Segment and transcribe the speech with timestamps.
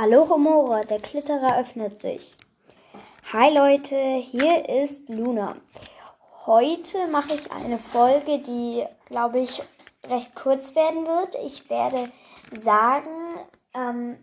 [0.00, 2.36] Hallo Romora, der Klitterer öffnet sich.
[3.32, 5.56] Hi Leute, hier ist Luna.
[6.46, 9.60] Heute mache ich eine Folge, die, glaube ich,
[10.06, 11.34] recht kurz werden wird.
[11.44, 12.12] Ich werde
[12.56, 13.10] sagen,
[13.74, 14.22] ähm,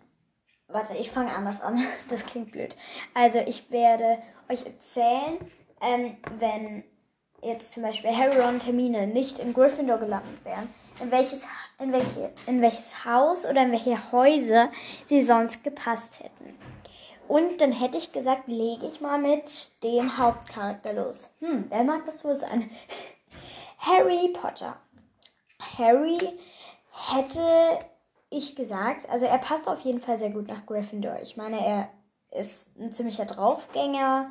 [0.69, 1.83] warte, ich fange anders an.
[2.09, 2.77] Das klingt blöd.
[3.13, 5.39] Also ich werde euch erzählen,
[5.81, 6.85] ähm, wenn
[7.41, 11.45] jetzt zum Beispiel Harry, Ron, Termine nicht in Gryffindor gelandet wären, in welches,
[11.79, 14.71] in, welche, in welches Haus oder in welche Häuser
[15.05, 16.57] sie sonst gepasst hätten.
[17.27, 21.29] Und dann hätte ich gesagt, lege ich mal mit dem Hauptcharakter los.
[21.39, 22.69] Hm, wer mag das wohl sein?
[23.79, 24.77] Harry Potter.
[25.77, 26.17] Harry
[26.91, 27.79] hätte
[28.29, 31.19] ich gesagt, also er passt auf jeden Fall sehr gut nach Gryffindor.
[31.21, 31.89] Ich meine, er
[32.31, 34.29] ist ein ziemlicher Draufgänger,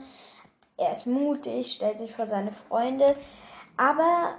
[0.77, 3.17] er ist mutig, stellt sich vor seine Freunde,
[3.77, 4.35] aber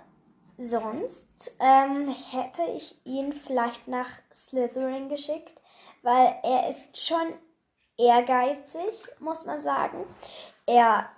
[0.58, 5.52] sonst ähm, hätte ich ihn vielleicht nach Slytherin geschickt,
[6.02, 7.34] weil er ist schon
[7.98, 10.06] ehrgeizig, muss man sagen.
[10.66, 11.09] Er,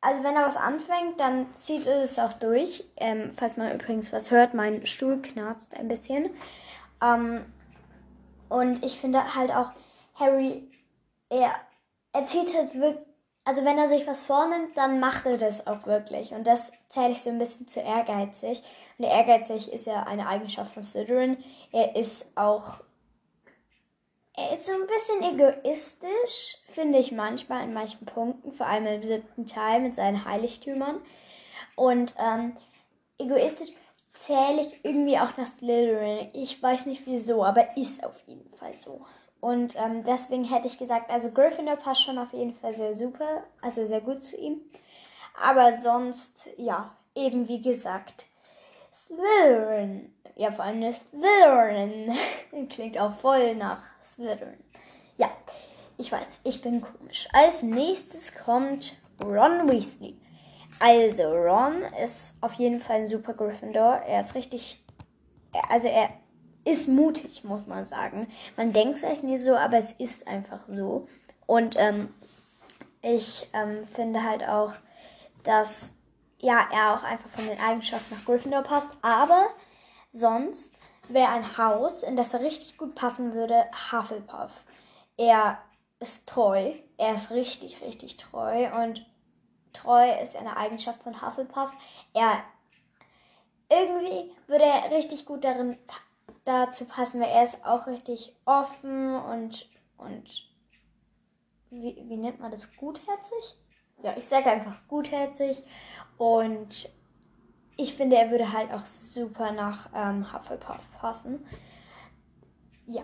[0.00, 2.84] also wenn er was anfängt, dann zieht er es auch durch.
[2.96, 6.30] Ähm, falls man übrigens was hört, mein Stuhl knarzt ein bisschen.
[7.02, 7.44] Ähm,
[8.48, 9.72] und ich finde halt auch,
[10.14, 10.70] Harry,
[11.28, 11.54] er,
[12.12, 13.06] er zieht halt wirklich,
[13.48, 16.32] also wenn er sich was vornimmt, dann macht er das auch wirklich.
[16.32, 18.62] Und das zähle ich so ein bisschen zu ehrgeizig.
[18.98, 21.42] Und ehrgeizig ist ja eine Eigenschaft von Slytherin.
[21.72, 22.80] Er ist auch
[24.34, 29.02] er ist so ein bisschen egoistisch, finde ich manchmal in manchen Punkten, vor allem im
[29.02, 31.00] siebten Teil mit seinen Heiligtümern.
[31.74, 32.54] Und ähm,
[33.16, 33.70] egoistisch
[34.10, 36.28] zähle ich irgendwie auch nach Slytherin.
[36.34, 39.06] Ich weiß nicht wieso, aber ist auf jeden Fall so.
[39.40, 43.44] Und ähm, deswegen hätte ich gesagt, also Gryffindor passt schon auf jeden Fall sehr super,
[43.60, 44.60] also sehr gut zu ihm.
[45.40, 48.26] Aber sonst, ja, eben wie gesagt,
[49.06, 50.12] Slytherin.
[50.36, 52.12] Ja, vor allem Slytherin.
[52.68, 54.58] Klingt auch voll nach Slytherin.
[55.16, 55.30] Ja,
[55.96, 57.28] ich weiß, ich bin komisch.
[57.32, 60.16] Als nächstes kommt Ron Weasley.
[60.80, 64.02] Also, Ron ist auf jeden Fall ein super Gryffindor.
[64.06, 64.84] Er ist richtig.
[65.68, 66.10] Also, er
[66.68, 68.28] ist mutig, muss man sagen.
[68.56, 71.08] Man denkt es echt nie so, aber es ist einfach so.
[71.46, 72.12] Und ähm,
[73.00, 74.72] ich ähm, finde halt auch,
[75.44, 75.92] dass
[76.40, 78.90] ja, er auch einfach von den Eigenschaften nach Gryffindor passt.
[79.00, 79.48] Aber
[80.12, 80.76] sonst
[81.08, 84.52] wäre ein Haus, in das er richtig gut passen würde, Hufflepuff.
[85.16, 85.58] Er
[86.00, 86.72] ist treu.
[86.98, 88.68] Er ist richtig, richtig treu.
[88.82, 89.06] Und
[89.72, 91.72] treu ist eine Eigenschaft von Hufflepuff.
[92.12, 92.42] Er
[93.70, 95.78] irgendwie würde er richtig gut darin
[96.48, 100.48] dazu passen, weil er ist auch richtig offen und und
[101.70, 103.56] wie, wie nennt man das gutherzig?
[104.02, 105.62] Ja, ich sage einfach gutherzig
[106.16, 106.90] und
[107.76, 111.46] ich finde, er würde halt auch super nach ähm, Hufflepuff passen.
[112.86, 113.02] Ja.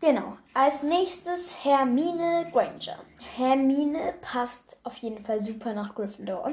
[0.00, 0.36] Genau.
[0.52, 2.98] Als nächstes Hermine Granger.
[3.36, 6.52] Hermine passt auf jeden Fall super nach Gryffindor.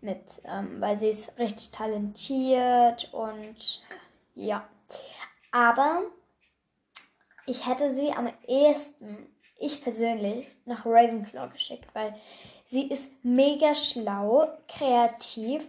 [0.00, 3.82] Mit, ähm, weil sie ist richtig talentiert und
[4.34, 4.66] ja.
[5.50, 6.02] Aber
[7.46, 9.26] ich hätte sie am ehesten,
[9.58, 12.14] ich persönlich, nach Ravenclaw geschickt, weil
[12.66, 15.66] sie ist mega schlau, kreativ,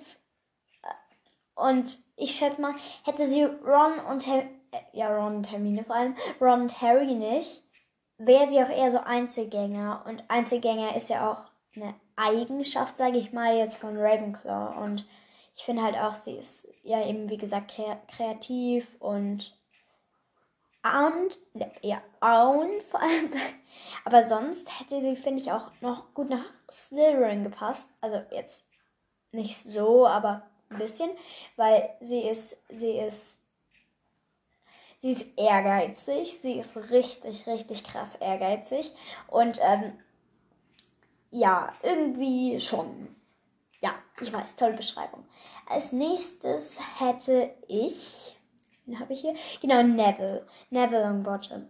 [1.60, 5.96] und ich schätze mal, hätte sie Ron und Her äh, ja, Ron und Hermine vor
[5.96, 7.64] allem, Ron und Harry nicht,
[8.18, 10.04] wäre sie auch eher so Einzelgänger.
[10.08, 14.82] Und Einzelgänger ist ja auch eine Eigenschaft, sage ich mal, jetzt von Ravenclaw.
[14.82, 15.06] Und
[15.60, 17.78] ich finde halt auch, sie ist ja eben, wie gesagt,
[18.08, 19.54] kreativ und
[20.82, 21.38] und,
[21.82, 23.30] ja, und vor allem.
[24.06, 27.90] Aber sonst hätte sie, finde ich, auch noch gut nach Slytherin gepasst.
[28.00, 28.66] Also jetzt
[29.34, 31.10] nicht so, aber ein bisschen,
[31.58, 33.38] weil sie ist, sie ist,
[35.00, 38.94] sie ist ehrgeizig, sie ist richtig, richtig krass ehrgeizig
[39.28, 40.00] und ähm,
[41.32, 43.19] ja, irgendwie schon.
[43.82, 45.26] Ja, ich weiß, tolle Beschreibung.
[45.68, 48.38] Als nächstes hätte ich,
[48.86, 49.36] wen habe ich hier?
[49.62, 50.46] Genau, Neville.
[50.70, 51.70] Neville Longbottom.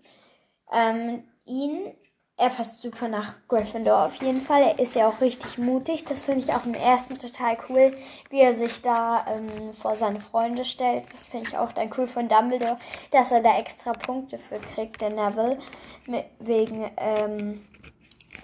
[0.72, 1.94] Ähm, ihn
[2.40, 4.62] er passt super nach Gryffindor auf jeden Fall.
[4.62, 6.06] Er ist ja auch richtig mutig.
[6.06, 7.92] Das finde ich auch im ersten total cool,
[8.30, 11.04] wie er sich da ähm, vor seine Freunde stellt.
[11.12, 12.80] Das finde ich auch dann cool von Dumbledore,
[13.12, 15.60] dass er da extra Punkte für kriegt, der Neville.
[16.08, 17.66] Mit, wegen, ähm,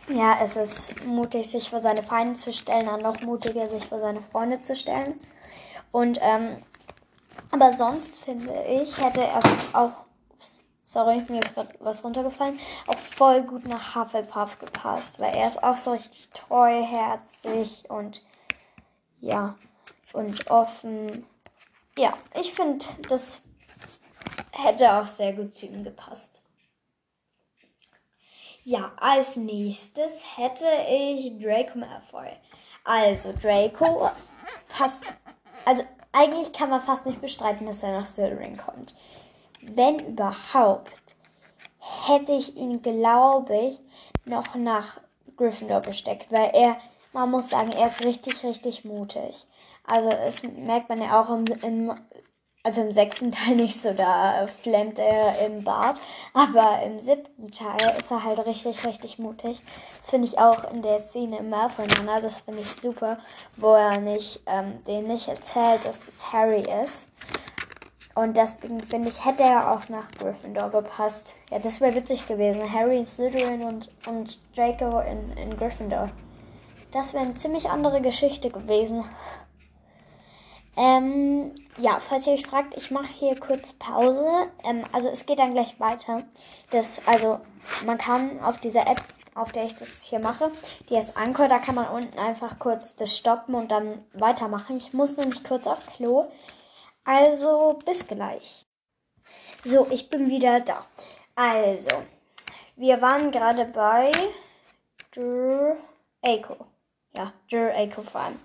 [0.08, 4.00] ja, es ist mutig, sich vor seine Feinde zu stellen, dann noch mutiger, sich vor
[4.00, 5.20] seine Freunde zu stellen.
[5.92, 6.64] Und, ähm,
[7.52, 9.40] aber sonst finde ich, hätte er
[9.74, 10.06] auch
[10.96, 12.58] sorry, mir ist gerade was runtergefallen,
[12.88, 18.24] auch voll gut nach Hufflepuff gepasst, weil er ist auch so richtig treuherzig und
[19.20, 19.56] ja,
[20.14, 21.26] und offen.
[21.98, 23.42] Ja, ich finde, das
[24.54, 26.35] hätte auch sehr gut zu ihm gepasst.
[28.68, 32.32] Ja, als nächstes hätte ich Draco Malfoy.
[32.84, 34.10] Also Draco
[34.70, 35.04] passt,
[35.66, 38.96] also eigentlich kann man fast nicht bestreiten, dass er nach Slytherin kommt.
[39.62, 40.92] Wenn überhaupt,
[42.08, 43.80] hätte ich ihn, glaube ich,
[44.26, 45.00] noch nach
[45.38, 46.78] Gryffindor gesteckt, weil er,
[47.14, 49.46] man muss sagen, er ist richtig, richtig mutig.
[49.86, 51.94] Also das merkt man ja auch im, im
[52.66, 56.02] also im sechsten Teil nicht so, da flammt er im Bad.
[56.34, 59.62] Aber im siebten Teil ist er halt richtig, richtig mutig.
[59.98, 63.20] Das finde ich auch in der Szene im Malfoy-Manner, das finde ich super,
[63.56, 67.08] wo er nicht, ähm, den nicht erzählt, dass das Harry ist.
[68.16, 71.36] Und deswegen finde ich, hätte er auch nach Gryffindor gepasst.
[71.52, 72.72] Ja, das wäre witzig gewesen.
[72.72, 76.10] Harry in Slytherin und, und Draco in, in Gryffindor.
[76.94, 79.04] Das wäre eine ziemlich andere Geschichte gewesen.
[80.78, 84.48] Ähm, ja, falls ihr euch fragt, ich mache hier kurz Pause.
[84.64, 86.24] Ähm, also es geht dann gleich weiter.
[86.72, 87.40] Das, also
[87.86, 89.02] man kann auf dieser App,
[89.36, 90.52] auf der ich das hier mache,
[90.90, 94.78] die ist Anchor, da kann man unten einfach kurz das stoppen und dann weitermachen.
[94.78, 96.26] Ich muss nämlich kurz auf Klo.
[97.04, 98.66] Also bis gleich.
[99.64, 100.86] So, ich bin wieder da.
[101.36, 102.04] Also,
[102.76, 104.12] wir waren gerade bei
[105.12, 106.66] Draco.
[107.16, 108.40] Ja, Draco vor allem.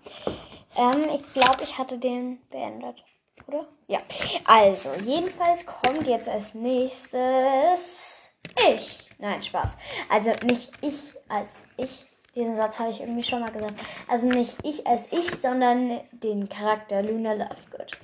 [0.76, 3.02] Ähm, ich glaube, ich hatte den beendet.
[3.46, 3.66] Oder?
[3.86, 4.00] Ja.
[4.44, 8.30] Also, jedenfalls kommt jetzt als nächstes
[8.68, 9.08] ich.
[9.18, 9.70] Nein, Spaß.
[10.08, 12.06] Also nicht ich als ich.
[12.34, 13.74] Diesen Satz habe ich irgendwie schon mal gesagt.
[14.08, 17.98] Also nicht ich als ich, sondern den Charakter Luna Lovegood.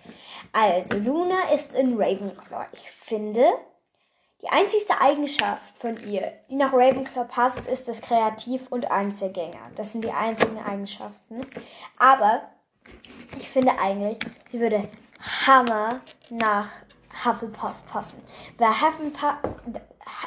[0.52, 2.66] Also, Luna ist in Ravenclaw.
[2.72, 3.44] Ich finde,
[4.42, 9.70] die einzigste Eigenschaft von ihr, die nach Ravenclaw passt, ist das Kreativ und Einzelgänger.
[9.76, 11.40] Das sind die einzigen Eigenschaften.
[11.98, 12.42] Aber
[13.38, 14.18] ich finde eigentlich,
[14.50, 14.88] sie würde
[15.46, 16.00] Hammer
[16.30, 16.68] nach
[17.24, 18.22] Hufflepuff passen.
[18.58, 19.34] Weil Hufflepuff,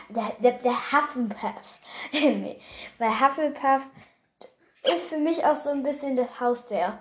[0.10, 1.80] der, der, der Hufflepuff,
[2.12, 2.60] nee,
[2.98, 3.84] weil Hufflepuff
[4.84, 7.00] ist für mich auch so ein bisschen das Haus der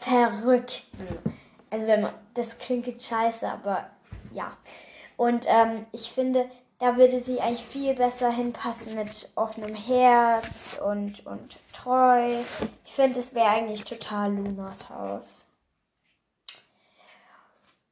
[0.00, 1.06] Verrückten.
[1.70, 3.90] Also wenn man, das klingt jetzt scheiße, aber
[4.32, 4.56] ja.
[5.16, 11.26] Und ähm, ich finde, da würde sie eigentlich viel besser hinpassen mit offenem Herz und,
[11.26, 12.40] und treu.
[12.86, 15.44] Ich finde, es wäre eigentlich total Lunas Haus.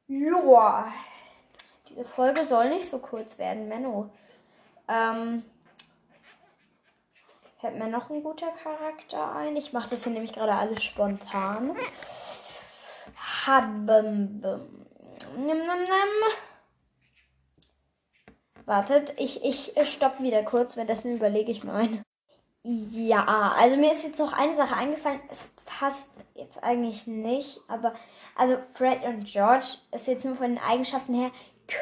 [0.07, 0.91] Joa.
[1.87, 4.09] Diese Folge soll nicht so kurz werden, Menno.
[4.87, 5.43] Ähm,
[7.61, 9.55] fällt mir noch ein guter Charakter ein.
[9.55, 11.77] Ich mache das hier nämlich gerade alles spontan.
[13.45, 14.41] Habem.
[14.41, 16.48] Nimm, nimm, nimm.
[18.69, 21.89] Wartet, ich, ich stopp wieder kurz, währenddessen überlege ich mal.
[22.61, 25.19] Ja, also mir ist jetzt noch eine Sache eingefallen.
[25.31, 27.95] Es passt jetzt eigentlich nicht, aber
[28.35, 31.31] also Fred und George ist jetzt nur von den Eigenschaften her,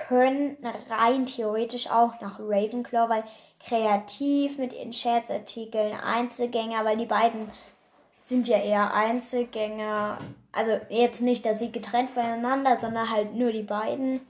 [0.08, 0.56] können
[0.90, 3.24] rein theoretisch auch nach Ravenclaw, weil
[3.60, 7.52] kreativ mit ihren Scherzartikeln, Einzelgänger, weil die beiden
[8.22, 10.20] sind ja eher Einzelgänger.
[10.54, 14.22] Also jetzt nicht, dass sie getrennt voneinander, sondern halt nur die beiden.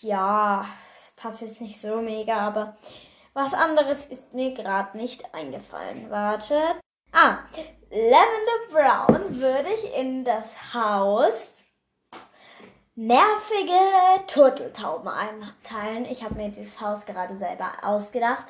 [0.00, 0.64] Ja,
[1.18, 2.76] passt jetzt nicht so mega, aber
[3.34, 6.10] was anderes ist mir gerade nicht eingefallen.
[6.10, 6.80] Wartet.
[7.12, 7.38] Ah,
[7.90, 11.62] Lavender Brown würde ich in das Haus
[12.94, 13.78] nervige
[14.26, 16.04] Turteltauben einteilen.
[16.10, 18.46] Ich habe mir dieses Haus gerade selber ausgedacht.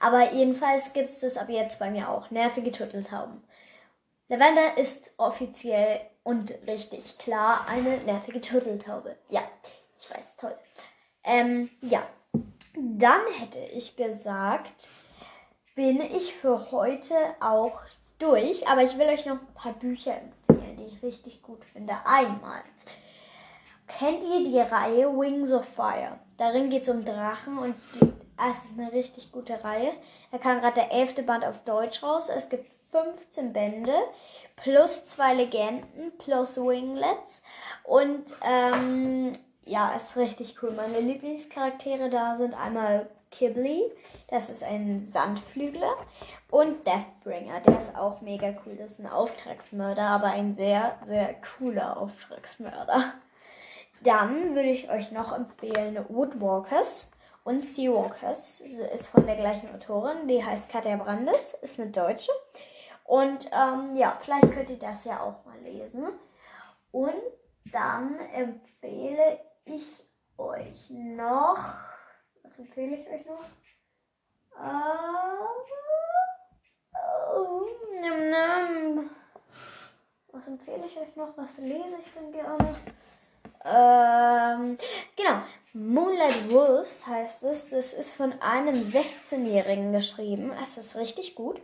[0.00, 2.30] Aber jedenfalls gibt es das ab jetzt bei mir auch.
[2.32, 3.44] Nervige Turteltauben.
[4.26, 9.16] Lavender ist offiziell und richtig klar eine nervige Turteltaube.
[9.28, 9.42] Ja,
[9.98, 10.56] ich weiß, toll.
[11.24, 12.02] Ähm, ja.
[12.74, 14.88] Dann hätte ich gesagt,
[15.74, 17.80] bin ich für heute auch
[18.18, 18.68] durch.
[18.68, 21.94] Aber ich will euch noch ein paar Bücher empfehlen, die ich richtig gut finde.
[22.04, 22.62] Einmal.
[23.98, 26.18] Kennt ihr die Reihe Wings of Fire?
[26.38, 28.12] Darin geht es um Drachen und die,
[28.50, 29.92] es ist eine richtig gute Reihe.
[30.30, 32.28] Da kam gerade der elfte Band auf Deutsch raus.
[32.28, 33.94] Es gibt 15 Bände
[34.56, 37.42] plus zwei Legenden plus Winglets
[37.84, 39.32] und ähm,
[39.90, 40.72] ist richtig cool.
[40.72, 43.90] Meine Lieblingscharaktere da sind einmal Kibbley,
[44.28, 45.96] das ist ein Sandflügler,
[46.50, 48.76] und Deathbringer, der ist auch mega cool.
[48.76, 53.14] Das ist ein Auftragsmörder, aber ein sehr, sehr cooler Auftragsmörder.
[54.02, 57.08] Dann würde ich euch noch empfehlen Woodwalkers
[57.44, 58.60] und Seawalkers.
[58.60, 62.32] Ist von der gleichen Autorin, die heißt Katja Brandes, ist eine Deutsche.
[63.04, 66.08] Und ähm, ja, vielleicht könnt ihr das ja auch mal lesen.
[66.90, 67.14] Und
[67.72, 71.58] dann empfehle ich euch noch.
[72.42, 73.44] Was empfehle ich euch noch?
[74.58, 75.32] Uh.
[80.32, 81.36] Was empfehle ich euch noch?
[81.36, 82.74] Was lese ich denn gerne?
[83.64, 84.78] Ähm,
[85.14, 85.42] genau.
[85.72, 87.70] Moonlight Wolves heißt es.
[87.70, 90.52] Das ist von einem 16-Jährigen geschrieben.
[90.62, 91.60] Es ist richtig gut.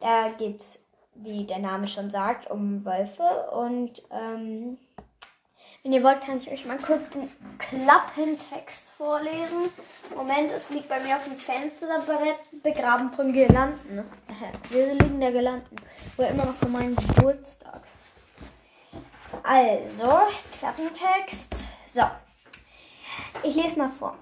[0.00, 0.80] Da geht,
[1.14, 3.50] wie der Name schon sagt, um Wölfe.
[3.52, 4.76] Und ähm,
[5.84, 9.68] wenn ihr wollt, kann ich euch mal kurz den Klappentext vorlesen.
[10.16, 14.02] Moment, es liegt bei mir auf dem Fensterbrett begraben von Girlanden.
[14.70, 15.76] Wir liegen der Girlanden.
[16.16, 17.82] War immer noch von meinem Geburtstag.
[19.42, 20.20] Also,
[20.58, 21.68] Klappentext.
[21.92, 22.04] So.
[23.42, 24.16] Ich lese mal vor.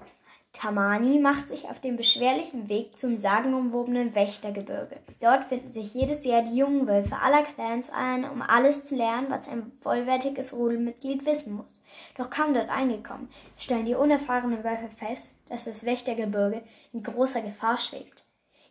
[0.63, 4.95] Tamani macht sich auf den beschwerlichen Weg zum sagenumwobenen Wächtergebirge.
[5.19, 9.27] Dort finden sich jedes Jahr die jungen Wölfe aller Clans ein, um alles zu lernen,
[9.27, 11.81] was ein vollwertiges Rudelmitglied wissen muss.
[12.17, 13.27] Doch kaum dort angekommen,
[13.57, 16.61] stellen die unerfahrenen Wölfe fest, dass das Wächtergebirge
[16.93, 18.23] in großer Gefahr schwebt.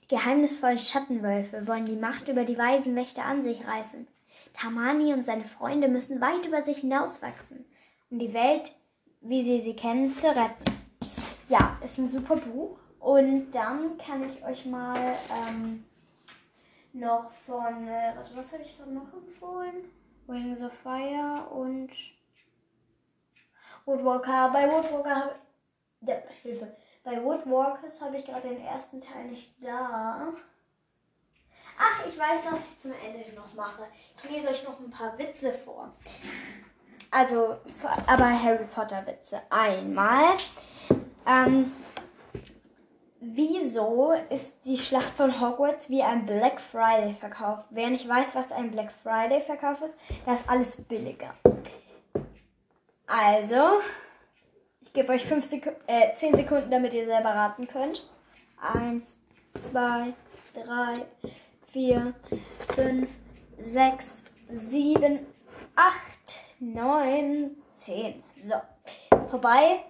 [0.05, 4.09] Die geheimnisvollen Schattenwölfe wollen die Macht über die weisen Wächter an sich reißen.
[4.55, 7.67] Tamani und seine Freunde müssen weit über sich hinauswachsen,
[8.11, 8.75] um die Welt,
[9.21, 10.72] wie sie sie kennen, zu retten
[11.49, 12.79] ja, ist ein super Buch.
[12.99, 15.85] Und dann kann ich euch mal ähm,
[16.93, 19.91] noch von, äh, was habe ich gerade noch empfohlen?
[20.27, 21.91] Wings of Fire und
[23.85, 24.51] Woodwalker.
[24.53, 25.35] Bei Woodwalker habe
[26.01, 26.77] ich, ja, Hilfe.
[27.05, 30.29] Bei Woodwalkers habe ich gerade den ersten Teil nicht da.
[31.79, 33.87] Ach, ich weiß, was ich zum Ende noch mache.
[34.17, 35.93] Ich lese euch noch ein paar Witze vor.
[37.11, 37.57] Also,
[38.07, 39.43] aber Harry Potter Witze.
[39.51, 40.37] Einmal.
[41.27, 41.73] Ähm,
[43.21, 47.65] wieso ist die Schlacht von Hogwarts wie ein Black Friday Verkauf?
[47.71, 51.35] Wer nicht weiß, was ein Black Friday Verkauf ist, da ist alles billiger.
[53.07, 53.81] Also,
[54.81, 58.09] ich gebe euch fünf Seku äh, 10 Sekunden, damit ihr selber raten könnt.
[58.61, 59.21] Eins,
[59.55, 60.15] zwei,
[60.55, 61.07] drei,
[61.73, 62.15] vier,
[62.75, 63.09] fünf,
[63.63, 65.27] sechs, sieben,
[65.75, 68.23] acht, neun, zehn.
[68.43, 68.55] So,
[69.31, 69.85] vorbei.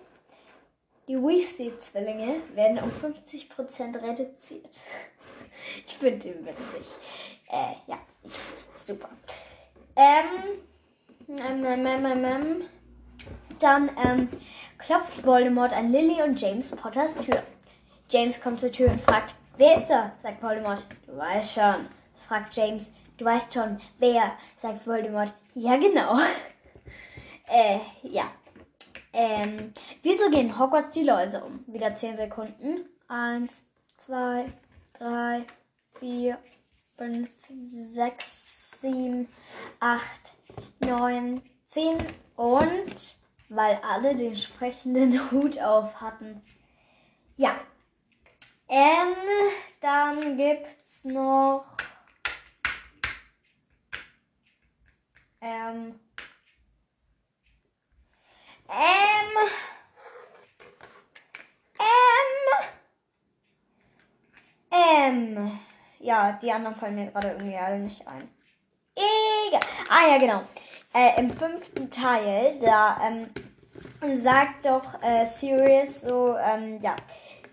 [1.09, 4.81] Die Weasley-Zwillinge werden um 50% reduziert.
[5.87, 6.87] Ich finde den witzig.
[7.47, 9.11] Äh, ja, ich finde es super.
[9.95, 10.63] Ähm,
[11.29, 12.63] ähm, ähm, ähm, ähm, ähm,
[13.59, 14.29] dann ähm,
[14.79, 17.43] klopft Voldemort an Lily und James Potters Tür.
[18.11, 20.13] James kommt zur Tür und fragt, wer ist da?
[20.23, 20.87] sagt Voldemort.
[21.07, 21.87] Du weißt schon,
[22.27, 22.91] fragt James.
[23.19, 24.33] Du weißt schon, wer?
[24.57, 25.33] sagt Voldemort.
[25.55, 26.19] Ja, genau.
[27.47, 28.25] äh, ja.
[29.13, 31.65] Ähm, wieso gehen Hogwarts die Läuse um?
[31.67, 32.89] Wieder 10 Sekunden.
[33.09, 33.67] 1,
[33.99, 34.53] 2,
[34.99, 35.47] 3,
[36.01, 36.39] 4,
[36.97, 37.31] 5,
[37.89, 39.29] 6, 7,
[39.81, 40.03] 8,
[40.87, 41.99] 9, 10
[42.37, 43.17] und
[43.49, 46.43] weil alle den sprechenden Hut auf hatten.
[47.37, 47.61] Ja.
[48.69, 49.15] Ähm,
[49.81, 51.77] dann gibt's noch.
[55.43, 55.99] Ähm.
[58.73, 59.37] Ähm.
[64.71, 65.37] Ähm.
[65.37, 65.61] Ähm.
[65.99, 68.29] Ja, die anderen fallen mir gerade irgendwie alle nicht ein.
[68.95, 69.61] Egal.
[69.91, 70.43] Ah ja, genau.
[70.95, 73.31] Äh, Im fünften Teil, da ähm,
[74.15, 76.97] sagt doch äh, Sirius so, ähm, ja,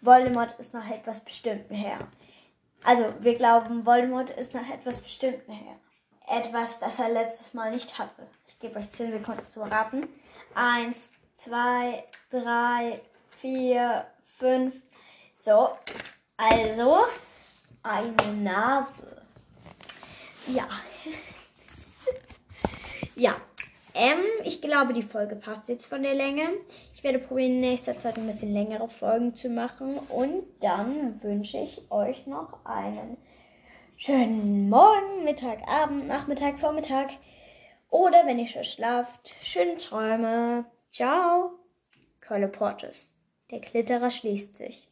[0.01, 1.99] Voldemort ist nach etwas Bestimmten her.
[2.83, 5.75] Also, wir glauben, Voldemort ist nach etwas Bestimmten her.
[6.27, 8.27] Etwas, das er letztes Mal nicht hatte.
[8.47, 10.07] Ich gebe euch 10 Sekunden zu raten.
[10.56, 13.01] Eins, zwei, drei,
[13.41, 14.06] vier,
[14.38, 14.75] fünf.
[15.38, 15.70] So,
[16.38, 17.00] also
[17.84, 19.22] eine Nase.
[20.48, 20.68] Ja.
[23.15, 23.36] ja.
[23.94, 26.50] Ähm, ich glaube, die Folge passt jetzt von der Länge.
[26.96, 29.98] Ich werde probieren, in nächster Zeit ein bisschen längere Folgen zu machen.
[30.10, 33.18] Und dann wünsche ich euch noch einen
[33.98, 37.12] schönen Morgen, Mittag, Abend, Nachmittag, Vormittag.
[37.89, 40.65] Oder wenn ihr schon schlaft, schöne Träume.
[40.91, 41.51] Ciao.
[42.25, 43.15] Colleportes.
[43.50, 44.88] Der Klitterer schließt sich.